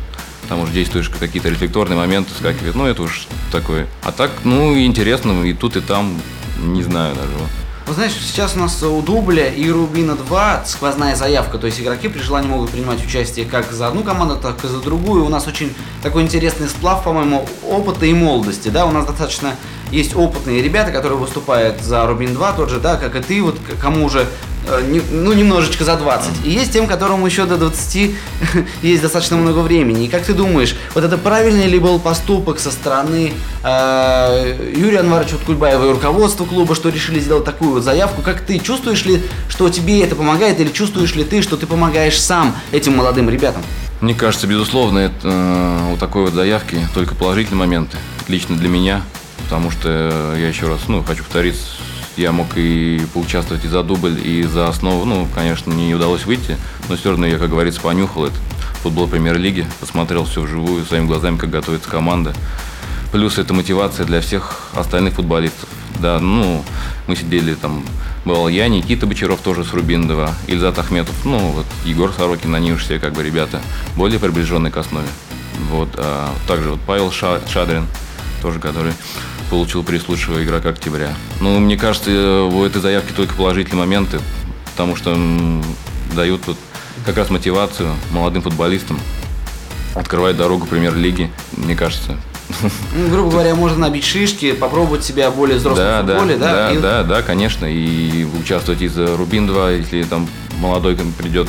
[0.50, 3.86] там уже действуешь какие-то рефлекторные моменты, скакивает, ну это уж такое.
[4.02, 6.20] А так, ну, интересно, и тут, и там,
[6.58, 7.32] не знаю даже.
[7.90, 12.06] Вот знаешь, сейчас у нас у Дубля и Рубина 2 сквозная заявка, то есть игроки
[12.06, 15.24] при желании могут принимать участие как за одну команду, так и за другую.
[15.24, 19.56] У нас очень такой интересный сплав, по-моему, опыта и молодости, да, у нас достаточно
[19.90, 23.58] есть опытные ребята, которые выступают за Рубин 2, тот же, да, как и ты, вот
[23.82, 24.28] кому уже
[25.10, 26.46] ну, немножечко за 20.
[26.46, 28.14] И есть тем, которым еще до 20
[28.82, 30.06] есть достаточно много времени.
[30.06, 35.36] И как ты думаешь, вот это правильный ли был поступок со стороны э, Юрия Анваровича
[35.44, 38.22] Кульбаева и руководства клуба, что решили сделать такую вот заявку?
[38.22, 42.20] Как ты чувствуешь ли, что тебе это помогает, или чувствуешь ли ты, что ты помогаешь
[42.20, 43.62] сам этим молодым ребятам?
[44.00, 47.98] Мне кажется, безусловно, это, э, у такой вот заявки только положительные моменты.
[48.28, 49.02] Лично для меня,
[49.44, 51.64] потому что я еще раз, ну, хочу повториться,
[52.20, 55.04] я мог и поучаствовать и за дубль, и за основу.
[55.04, 56.56] Ну, конечно, не удалось выйти,
[56.88, 58.36] но все равно я, как говорится, понюхал это.
[58.82, 62.34] Футбол премьер-лиги, посмотрел все вживую, своими глазами, как готовится команда.
[63.12, 65.68] Плюс это мотивация для всех остальных футболистов.
[65.98, 66.64] Да, ну,
[67.06, 67.84] мы сидели там,
[68.24, 72.84] бывал я, Никита Бочаров тоже с Рубиндова, Ильзат Ахметов, ну, вот Егор Сорокин, они уже
[72.84, 73.60] все как бы ребята
[73.96, 75.08] более приближенные к основе.
[75.70, 77.86] Вот, а также вот Павел Шадрин,
[78.40, 78.92] тоже который
[79.50, 81.12] получил приз лучшего игрока октября.
[81.40, 82.10] Ну, мне кажется,
[82.44, 84.20] у этой заявки только положительные моменты,
[84.70, 85.16] потому что
[86.14, 86.56] дают тут
[87.04, 88.98] как раз мотивацию молодым футболистам,
[89.94, 91.30] открывает дорогу премьер-лиги.
[91.56, 92.16] Мне кажется,
[92.96, 96.52] Ну, грубо говоря, можно набить шишки, попробовать себя в более взрослом Да, да, футболе, да?
[96.52, 97.66] да, и- да, да, конечно.
[97.66, 101.48] И участвовать из Рубин 2, если там молодой придет,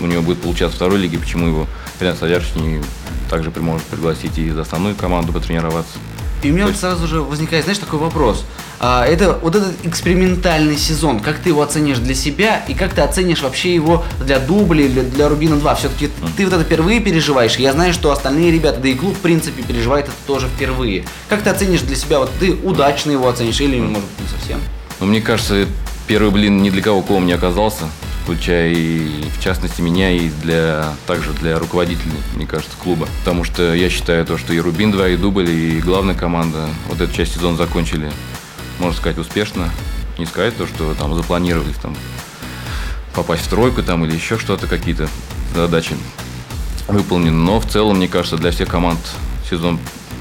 [0.00, 1.66] у него будет получаться в второй лиге, почему его
[2.00, 2.80] Ренат Садяршний
[3.28, 5.98] также может пригласить и за основную команду потренироваться.
[6.42, 8.44] И у меня вот сразу же возникает, знаешь, такой вопрос.
[8.78, 13.02] А, это вот этот экспериментальный сезон, как ты его оценишь для себя и как ты
[13.02, 15.74] оценишь вообще его для дубля или для Рубина 2?
[15.74, 19.14] Все-таки ты вот это впервые переживаешь, и я знаю, что остальные rебята, да и клуб,
[19.16, 21.04] в принципе, переживает это тоже впервые.
[21.28, 24.60] Как ты оценишь для себя, вот ты удачно его оценишь или, может быть, не совсем?
[24.98, 25.66] Но мне кажется,
[26.06, 27.84] первый блин ни для кого ком не оказался,
[28.22, 33.08] включая и в частности меня, и для также для руководителей, мне кажется, клуба.
[33.20, 37.00] Потому что я считаю то, что и Рубин 2, и Дубль, и главная команда вот
[37.00, 38.10] эту часть сезона закончили,
[38.78, 39.68] можно сказать, успешно.
[40.18, 41.96] Не сказать то, что там запланировали там
[43.14, 45.08] попасть в тройку там или еще что-то, какие-то
[45.54, 45.96] задачи
[46.88, 47.36] выполнены.
[47.36, 48.98] Но в целом, мне кажется, для всех команд
[49.48, 49.78] сезон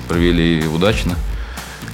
[0.08, 1.16] провели удачно.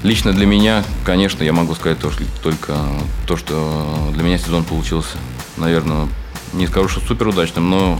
[0.05, 2.77] Лично для меня, конечно, я могу сказать то, что, только
[3.25, 5.17] то, что для меня сезон получился,
[5.57, 6.07] наверное,
[6.53, 7.99] не скажу, что супер удачным, но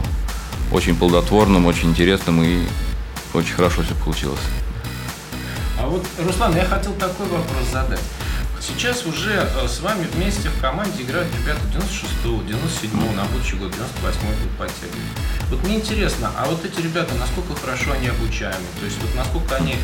[0.70, 2.60] очень плодотворным, очень интересным и
[3.34, 4.38] очень хорошо все получилось.
[5.80, 7.98] А вот, Руслан, я хотел такой вопрос задать.
[8.60, 13.72] Сейчас уже э, с вами вместе в команде играют ребята 96-го, 97-го, на будущий год
[13.72, 15.16] 98-й будут подтягивать.
[15.50, 18.64] Вот мне интересно, а вот эти ребята, насколько хорошо они обучаемы?
[18.80, 19.76] То есть вот насколько они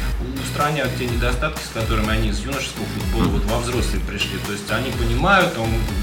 [0.43, 4.39] устраняют те недостатки, с которыми они из юношеского футбола вот во взрослые пришли?
[4.47, 5.57] То есть они понимают,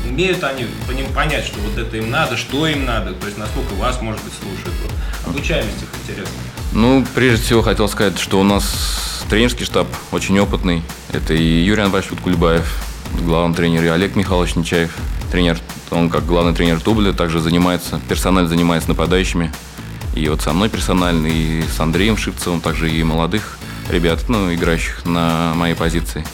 [0.08, 3.38] умеют они по ним понять, что вот это им надо, что им надо, то есть
[3.38, 4.76] насколько вас, может быть, слушают.
[4.84, 6.36] Вот, обучаемость их интересно.
[6.72, 10.82] Ну, прежде всего хотел сказать, что у нас тренерский штаб очень опытный.
[11.12, 12.84] Это и Юрий Анбашевич Кульбаев,
[13.22, 14.96] главный тренер, и Олег Михайлович Нечаев,
[15.32, 15.60] тренер.
[15.92, 19.52] Он как главный тренер Тубля также занимается, персонально занимается нападающими.
[20.16, 25.06] И вот со мной персонально, и с Андреем Шипцевым, также и молодых ребят, ну, играющих
[25.06, 26.26] на моей позиции.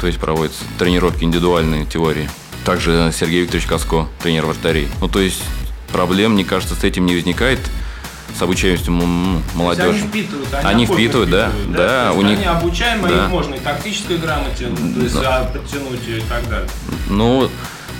[0.00, 2.28] То есть проводятся тренировки индивидуальные, теории.
[2.66, 4.88] Также Сергей Викторович Каско, тренер вратарей.
[5.00, 5.42] Ну, то есть
[5.92, 7.58] проблем, мне кажется, с этим не возникает
[8.36, 9.90] с обучаемостью ну, молодежи.
[9.90, 13.24] они впитывают, они, Они впитывают, да, впитывают, да, То есть у них- Они обучаемы, да.
[13.24, 16.68] их можно и тактической грамоте, то есть а, подтянуть и так далее.
[17.08, 17.50] Ну,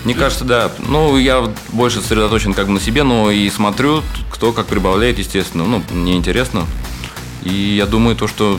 [0.05, 0.71] мне кажется, да.
[0.87, 5.65] Ну, я больше сосредоточен как бы на себе, но и смотрю, кто как прибавляет, естественно.
[5.65, 6.67] Ну, мне интересно.
[7.43, 8.59] И я думаю, то, что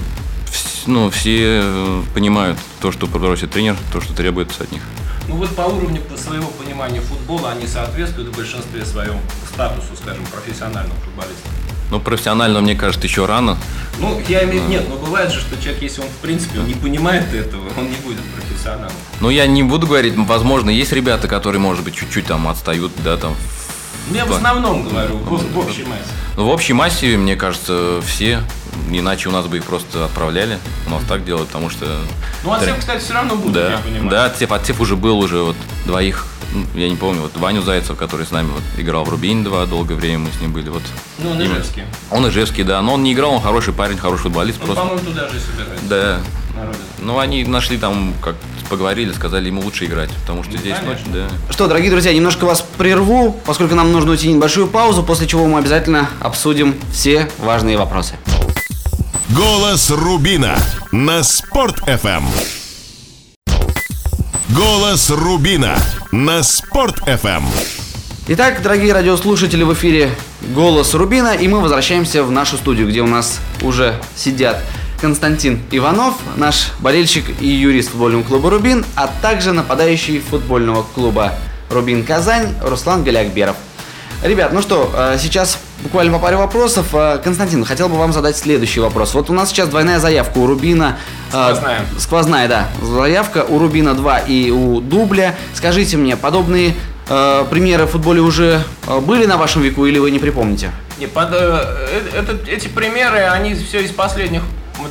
[0.87, 4.81] ну, все э, понимают то, что просит тренер, то, что требуется от них.
[5.27, 9.19] Ну вот по уровню своего понимания футбола они соответствуют в большинстве своем
[9.51, 11.49] статусу, скажем, профессионального футболиста.
[11.91, 13.57] Ну, профессионально, мне кажется, еще рано.
[13.99, 16.59] Ну, я имею в виду, нет, но бывает же, что человек, если он, в принципе,
[16.59, 18.91] он не понимает этого, он не будет профессионалом.
[19.21, 23.17] Но я не буду говорить, возможно, есть ребята, которые, может быть, чуть-чуть там отстают, да,
[23.17, 23.35] там.
[24.09, 26.03] Ну, я в основном говорю, в, в общей массе.
[26.37, 28.41] Ну, в общей массе, мне кажется, все.
[28.91, 30.59] Иначе у нас бы их просто отправляли.
[30.85, 31.87] У нас так делают, потому что...
[32.43, 34.09] Ну, отсев, кстати, все равно будет, Да, я понимаю.
[34.09, 36.34] да, отсев, отсев уже был уже вот двоих, ну,
[36.75, 39.95] я не помню, вот Ваню Зайцев, который с нами вот играл в Рубин 2, долгое
[39.95, 40.83] время мы с ним были, вот.
[41.19, 41.41] Ну, он.
[41.41, 41.83] Ижевский.
[42.11, 44.81] Он Ижевский, да, но он не играл, он хороший парень, хороший футболист, Он, просто.
[44.83, 45.85] по-моему, туда же собирается.
[45.87, 46.19] Да,
[46.99, 48.35] ну они нашли там, как
[48.69, 51.13] поговорили, сказали ему лучше играть, потому что Ну, здесь, ну, конечно.
[51.13, 51.27] да.
[51.53, 55.45] Что, дорогие друзья, немножко вас прерву, поскольку нам нужно уйти на небольшую паузу, после чего
[55.45, 58.15] мы обязательно обсудим все важные вопросы.
[59.29, 60.57] Голос Рубина
[60.91, 62.23] на Спорт FM.
[64.49, 65.75] Голос Рубина
[66.15, 67.43] на Спорт FM.
[68.29, 70.09] Итак, дорогие радиослушатели, в эфире
[70.53, 74.63] «Голос Рубина», и мы возвращаемся в нашу студию, где у нас уже сидят
[75.01, 81.33] Константин Иванов, наш болельщик и юрист футбольного клуба «Рубин», а также нападающий футбольного клуба
[81.69, 83.57] «Рубин Казань» Руслан Галякберов.
[84.23, 86.87] Ребят, ну что, э, сейчас буквально по паре вопросов.
[86.93, 89.13] Э, Константин, хотел бы вам задать следующий вопрос.
[89.13, 90.97] Вот у нас сейчас двойная заявка у Рубина.
[91.31, 91.81] э, Сквозная.
[91.97, 92.67] Сквозная, да.
[92.81, 95.35] Заявка у Рубина 2 и у Дубля.
[95.53, 96.73] Скажите мне, подобные
[97.09, 100.71] э, примеры в футболе уже э, были на вашем веку или вы не припомните?
[100.99, 104.41] Не, под, э, э, это- эти примеры, они все из последних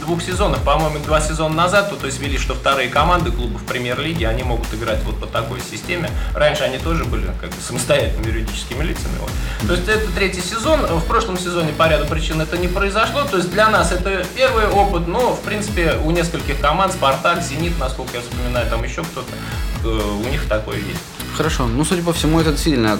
[0.01, 4.25] двух сезонов, по-моему, два сезона назад, то, то есть вели, что вторые команды клубов премьер-лиги,
[4.25, 6.11] они могут играть вот по такой системе.
[6.35, 9.15] Раньше они тоже были как бы самостоятельными юридическими лицами.
[9.21, 9.31] Вот.
[9.67, 13.37] То есть это третий сезон, в прошлом сезоне по ряду причин это не произошло, то
[13.37, 18.17] есть для нас это первый опыт, но в принципе у нескольких команд, Спартак, Зенит, насколько
[18.17, 19.31] я вспоминаю, там еще кто-то,
[19.85, 21.01] э, у них такое есть.
[21.37, 21.67] Хорошо.
[21.67, 22.99] Ну, судя по всему, это действительно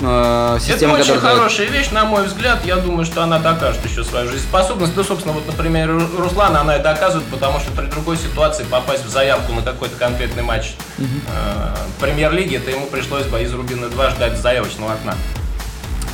[0.00, 1.36] э, система, это очень которая...
[1.36, 2.64] хорошая вещь, на мой взгляд.
[2.64, 4.94] Я думаю, что она докажет еще свою жизнеспособность.
[4.94, 9.04] Да, собственно, вот, например, Ру- Руслана она и доказывает, потому что при другой ситуации попасть
[9.04, 11.02] в заявку на какой-то конкретный матч э,
[12.00, 15.14] премьер-лиги, это ему пришлось бы из Рубина 2 ждать заявочного окна.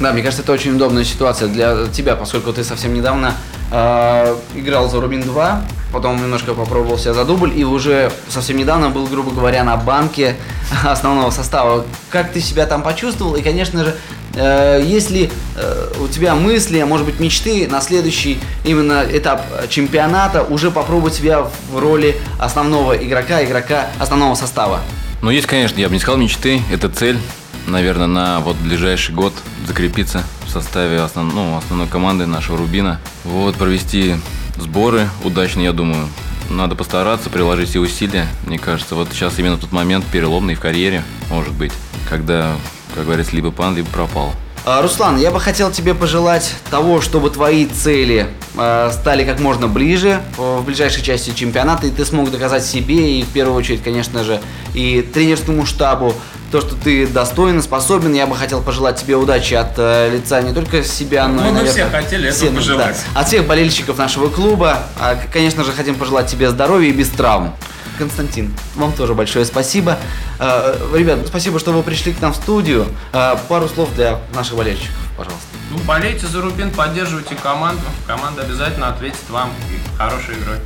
[0.00, 3.34] Да, мне кажется, это очень удобная ситуация для тебя, поскольку ты совсем недавно
[3.70, 9.06] играл за Рубин 2, потом немножко попробовал себя за дубль, и уже совсем недавно был,
[9.06, 10.36] грубо говоря, на банке
[10.84, 11.84] основного состава.
[12.10, 13.36] Как ты себя там почувствовал?
[13.36, 13.96] И, конечно же,
[14.34, 19.42] э, есть ли э, у тебя мысли, а может быть мечты на следующий именно этап
[19.68, 24.80] чемпионата уже попробовать себя в роли основного игрока, игрока основного состава?
[25.22, 27.18] Ну, есть, конечно, я бы не сказал мечты, это цель,
[27.66, 29.34] наверное, на вот ближайший год
[29.66, 32.98] закрепиться в составе основ, ну, основной команды нашего Рубина.
[33.22, 34.16] Вот, провести
[34.56, 36.08] сборы удачно, я думаю.
[36.48, 38.26] Надо постараться, приложить все усилия.
[38.46, 41.72] Мне кажется, вот сейчас именно тот момент переломный в карьере, может быть,
[42.08, 42.56] когда,
[42.96, 44.34] как говорится, либо пан, либо пропал.
[44.64, 49.68] А, Руслан, я бы хотел тебе пожелать того, чтобы твои цели э, стали как можно
[49.68, 54.22] ближе в ближайшей части чемпионата, и ты смог доказать себе и в первую очередь, конечно
[54.22, 54.40] же,
[54.74, 56.14] и тренерскому штабу
[56.52, 58.12] то, что ты достоин, способен.
[58.12, 61.52] Я бы хотел пожелать тебе удачи от э, лица не только себя, но Мы и,
[61.52, 62.96] наверное, все хотели этого пожелать.
[63.14, 64.80] от всех болельщиков нашего клуба.
[64.98, 67.54] А, конечно же, хотим пожелать тебе здоровья и без травм.
[68.00, 69.98] Константин, вам тоже большое спасибо.
[70.38, 72.86] Э, ребят, спасибо, что вы пришли к нам в студию.
[73.12, 75.46] Э, пару слов для наших болельщиков, пожалуйста.
[75.70, 77.82] Ну, болейте за Рубин, поддерживайте команду.
[78.06, 80.56] Команда обязательно ответит вам и хорошей игрой.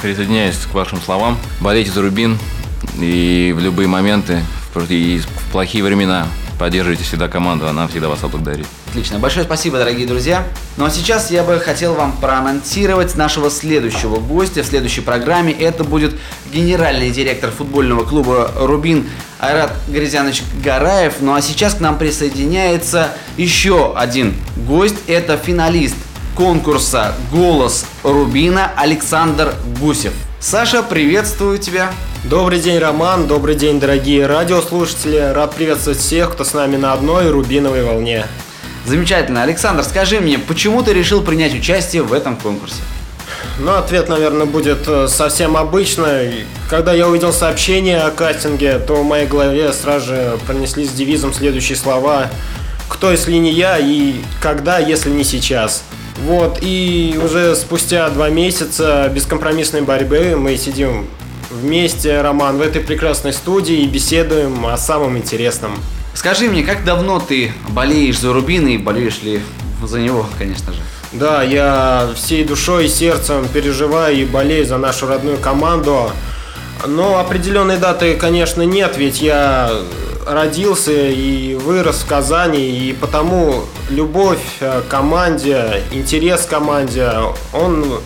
[0.00, 1.36] Присоединяюсь к вашим словам.
[1.60, 2.38] Болейте за Рубин
[3.00, 4.44] и в любые моменты,
[4.88, 8.66] и в плохие времена поддерживайте всегда команду, она всегда вас отблагодарит.
[8.88, 9.18] Отлично.
[9.18, 10.46] Большое спасибо, дорогие друзья.
[10.76, 15.52] Ну а сейчас я бы хотел вам проанонсировать нашего следующего гостя в следующей программе.
[15.52, 16.14] Это будет
[16.52, 19.08] генеральный директор футбольного клуба «Рубин»
[19.40, 21.14] Айрат Грязянович Гараев.
[21.20, 24.96] Ну а сейчас к нам присоединяется еще один гость.
[25.06, 25.96] Это финалист
[26.34, 30.12] конкурса «Голос Рубина» Александр Гусев.
[30.40, 31.90] Саша, приветствую тебя.
[32.24, 33.26] Добрый день, Роман.
[33.26, 35.18] Добрый день, дорогие радиослушатели.
[35.34, 38.24] Рад приветствовать всех, кто с нами на одной рубиновой волне.
[38.86, 39.42] Замечательно.
[39.42, 42.80] Александр, скажи мне, почему ты решил принять участие в этом конкурсе?
[43.60, 46.46] Ну, ответ, наверное, будет э, совсем обычный.
[46.70, 51.76] Когда я увидел сообщение о кастинге, то в моей голове сразу же пронеслись девизом следующие
[51.76, 52.30] слова
[52.88, 55.82] «Кто, если не я?» и «Когда, если не сейчас?»
[56.22, 61.06] Вот, и уже спустя два месяца бескомпромиссной борьбы мы сидим
[61.54, 65.72] вместе, Роман, в этой прекрасной студии и беседуем о самом интересном.
[66.14, 69.40] Скажи мне, как давно ты болеешь за Рубин и болеешь ли
[69.82, 70.80] за него, конечно же?
[71.12, 76.10] Да, я всей душой и сердцем переживаю и болею за нашу родную команду.
[76.86, 79.70] Но определенной даты, конечно, нет, ведь я
[80.26, 87.10] родился и вырос в Казани, и потому любовь э, к команде, интерес к команде,
[87.52, 88.00] он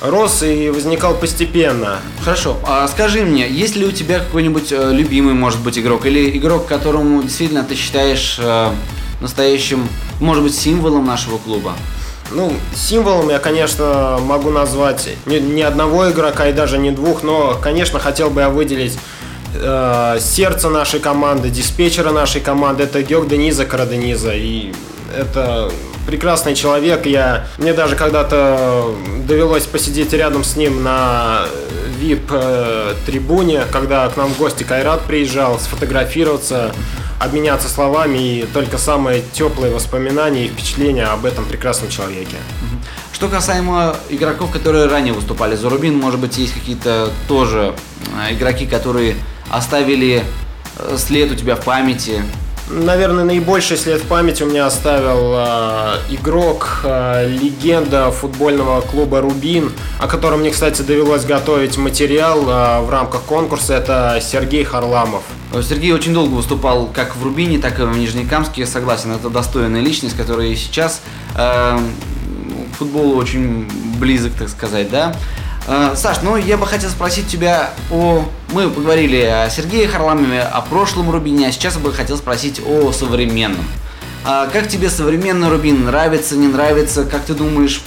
[0.00, 1.98] рос и возникал постепенно.
[2.24, 6.36] Хорошо, а скажи мне, есть ли у тебя какой-нибудь э, любимый, может быть, игрок, или
[6.36, 8.70] игрок, которому действительно ты считаешь э,
[9.20, 9.88] настоящим,
[10.20, 11.74] может быть, символом нашего клуба?
[12.32, 17.58] Ну, символом я, конечно, могу назвать ни, ни одного игрока и даже не двух, но,
[17.60, 18.96] конечно, хотел бы я выделить
[19.54, 22.84] э, сердце нашей команды, диспетчера нашей команды.
[22.84, 24.32] Это Георг Дениза Карадениза.
[24.34, 24.72] И
[25.16, 25.70] это
[26.06, 27.06] прекрасный человек.
[27.06, 28.94] Я, мне даже когда-то
[29.26, 31.46] довелось посидеть рядом с ним на
[32.00, 36.72] VIP-трибуне, когда к нам в гости Кайрат приезжал, сфотографироваться,
[37.20, 42.36] обменяться словами и только самые теплые воспоминания и впечатления об этом прекрасном человеке.
[43.12, 47.74] Что касаемо игроков, которые ранее выступали за Рубин, может быть, есть какие-то тоже
[48.16, 49.14] э, игроки, которые
[49.50, 50.24] оставили
[50.78, 52.22] э, след у тебя в памяти?
[52.72, 59.72] Наверное, наибольший след в памяти у меня оставил э, игрок, э, легенда футбольного клуба «Рубин»,
[59.98, 63.74] о котором мне, кстати, довелось готовить материал э, в рамках конкурса.
[63.74, 65.24] Это Сергей Харламов.
[65.68, 68.60] Сергей очень долго выступал как в Рубине, так и в Нижнекамске.
[68.60, 71.00] Я согласен, это достойная личность, которая сейчас
[71.34, 71.76] э,
[72.78, 75.16] футболу очень близок, так сказать, да?
[75.72, 78.24] Э, Саш, ну я бы хотел спросить тебя о...
[78.52, 83.64] Мы поговорили о Сергее Харламове, о прошлом Рубине, а сейчас бы хотел спросить о современном.
[84.24, 85.84] А как тебе современный Рубин?
[85.84, 87.04] Нравится, не нравится?
[87.04, 87.82] Как ты думаешь,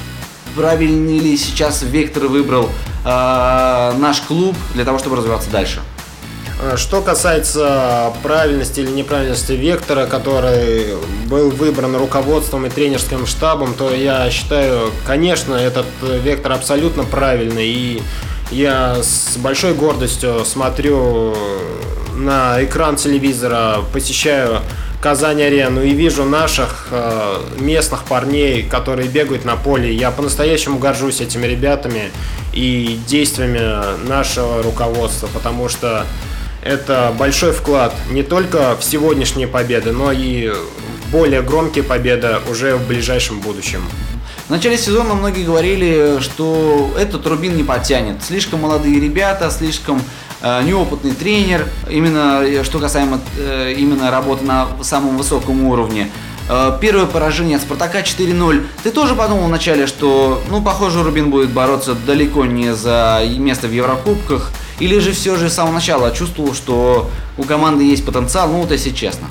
[0.55, 2.69] правильный ли сейчас вектор выбрал
[3.03, 5.81] э, наш клуб для того, чтобы развиваться дальше?
[6.61, 13.93] Э, Что касается правильности или неправильности вектора, который был выбран руководством и тренерским штабом, то
[13.93, 17.67] я считаю, конечно, этот вектор абсолютно правильный.
[17.67, 18.03] И
[18.51, 21.35] я с большой гордостью смотрю
[22.15, 24.61] на экран телевизора, посещаю
[25.01, 29.93] Казань-арену и вижу наших э, местных парней, которые бегают на поле.
[29.93, 32.11] Я по-настоящему горжусь этими ребятами
[32.53, 36.05] и действиями нашего руководства, потому что
[36.63, 42.75] это большой вклад не только в сегодняшние победы, но и в более громкие победы уже
[42.75, 43.83] в ближайшем будущем.
[44.49, 48.23] начале сезона многие говорили, что этот Рубин не потянет.
[48.23, 50.01] Слишком молодые ребята, слишком
[50.41, 56.09] э, неопытный тренер, именно э, что касаемо э, именно работы на самом высоком уровне.
[56.49, 58.65] Э, первое поражение от Спартака 4-0.
[58.83, 63.71] Ты тоже подумал вначале, что, ну, похоже, Рубин будет бороться далеко не за место в
[63.71, 64.51] Еврокубках,
[64.83, 68.71] или же все же с самого начала чувствовал, что у команды есть потенциал, ну, вот
[68.71, 69.27] если честно.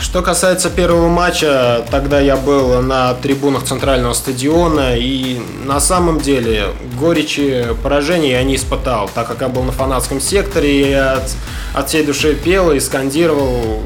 [0.00, 6.68] Что касается первого матча, тогда я был на трибунах центрального стадиона, и на самом деле
[6.98, 11.30] горечи поражений я не испытал, так как я был на фанатском секторе, и от,
[11.74, 13.82] от всей души пел и скандировал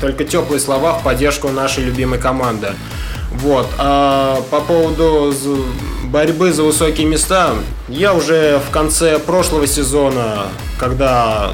[0.00, 2.68] только теплые слова в поддержку нашей любимой команды.
[3.40, 3.66] Вот.
[3.78, 5.34] А по поводу
[6.04, 7.54] борьбы за высокие места,
[7.88, 10.46] я уже в конце прошлого сезона,
[10.78, 11.52] когда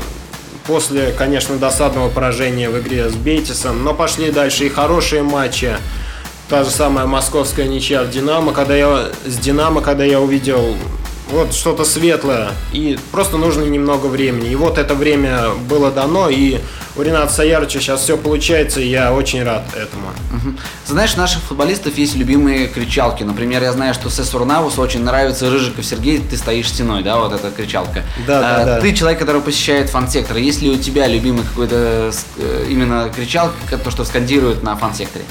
[0.66, 5.72] после, конечно, досадного поражения в игре с Бейтисом, но пошли дальше и хорошие матчи.
[6.48, 10.76] Та же самая московская ничья в Динамо, когда я с Динамо, когда я увидел
[11.30, 12.50] вот что-то светлое.
[12.72, 14.50] И просто нужно немного времени.
[14.50, 16.58] И вот это время было дано, и
[17.00, 20.08] у Рената Саярыча сейчас все получается, и я очень рад этому.
[20.34, 20.56] Угу.
[20.86, 23.22] Знаешь, у наших футболистов есть любимые кричалки.
[23.22, 27.32] Например, я знаю, что Сесур Навус очень нравится Рыжиков Сергей, ты стоишь стеной, да, вот
[27.32, 28.04] эта кричалка.
[28.26, 28.80] Да, да, а, да.
[28.80, 30.36] Ты человек, который посещает фан-сектор.
[30.36, 35.24] Есть ли у тебя любимый какой-то э, именно кричалка, то, что скандируют на фан-секторе?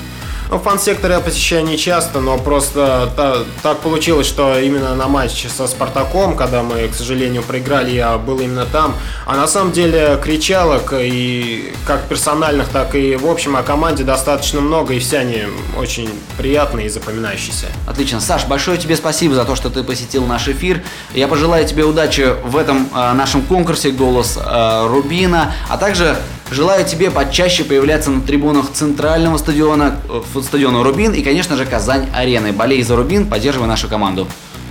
[0.52, 5.48] Ну, фан-сектор я посещаю не часто, но просто та, так получилось, что именно на матче
[5.48, 8.96] со Спартаком, когда мы, к сожалению, проиграли, я был именно там.
[9.28, 14.60] А на самом деле кричалок и как персональных, так и в общем о команде достаточно
[14.60, 15.44] много, и все они
[15.78, 17.68] очень приятные и запоминающиеся.
[17.86, 18.20] Отлично.
[18.20, 20.82] Саш, большое тебе спасибо за то, что ты посетил наш эфир.
[21.14, 26.18] Я пожелаю тебе удачи в этом э, нашем конкурсе «Голос э, Рубина», а также
[26.52, 32.54] Желаю тебе почаще появляться на трибунах центрального стадиона, э, стадиона Рубин и, конечно же, Казань-арены.
[32.54, 34.28] Болей за Рубин, поддерживай нашу команду.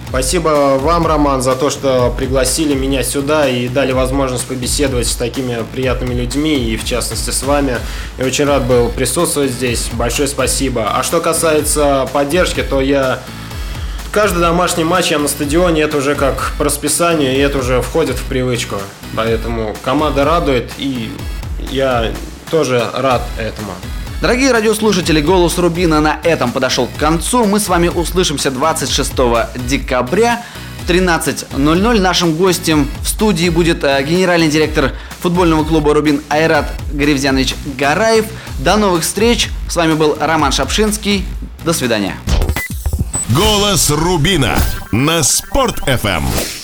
[0.08, 5.58] Спасибо вам, Роман, за то, что пригласили меня сюда и дали возможность побеседовать с такими
[5.72, 7.76] приятными людьми, и в частности с вами.
[8.16, 9.90] Я очень рад был присутствовать здесь.
[9.92, 10.90] Большое спасибо.
[10.96, 13.20] А что касается поддержки, то я
[14.10, 18.16] каждый домашний матч я на стадионе, это уже как по расписанию, и это уже входит
[18.16, 18.76] в привычку.
[19.14, 21.10] Поэтому команда радует, и
[21.70, 22.12] я
[22.50, 23.72] тоже рад этому.
[24.20, 27.44] Дорогие радиослушатели, «Голос Рубина» на этом подошел к концу.
[27.44, 29.12] Мы с вами услышимся 26
[29.68, 30.42] декабря
[30.84, 32.00] в 13.00.
[32.00, 38.24] Нашим гостем в студии будет э, генеральный директор футбольного клуба «Рубин» Айрат Гривзянович Гараев.
[38.58, 39.50] До новых встреч.
[39.68, 41.24] С вами был Роман Шапшинский.
[41.64, 42.16] До свидания.
[43.28, 44.58] «Голос Рубина»
[44.90, 46.57] на Спорт-ФМ.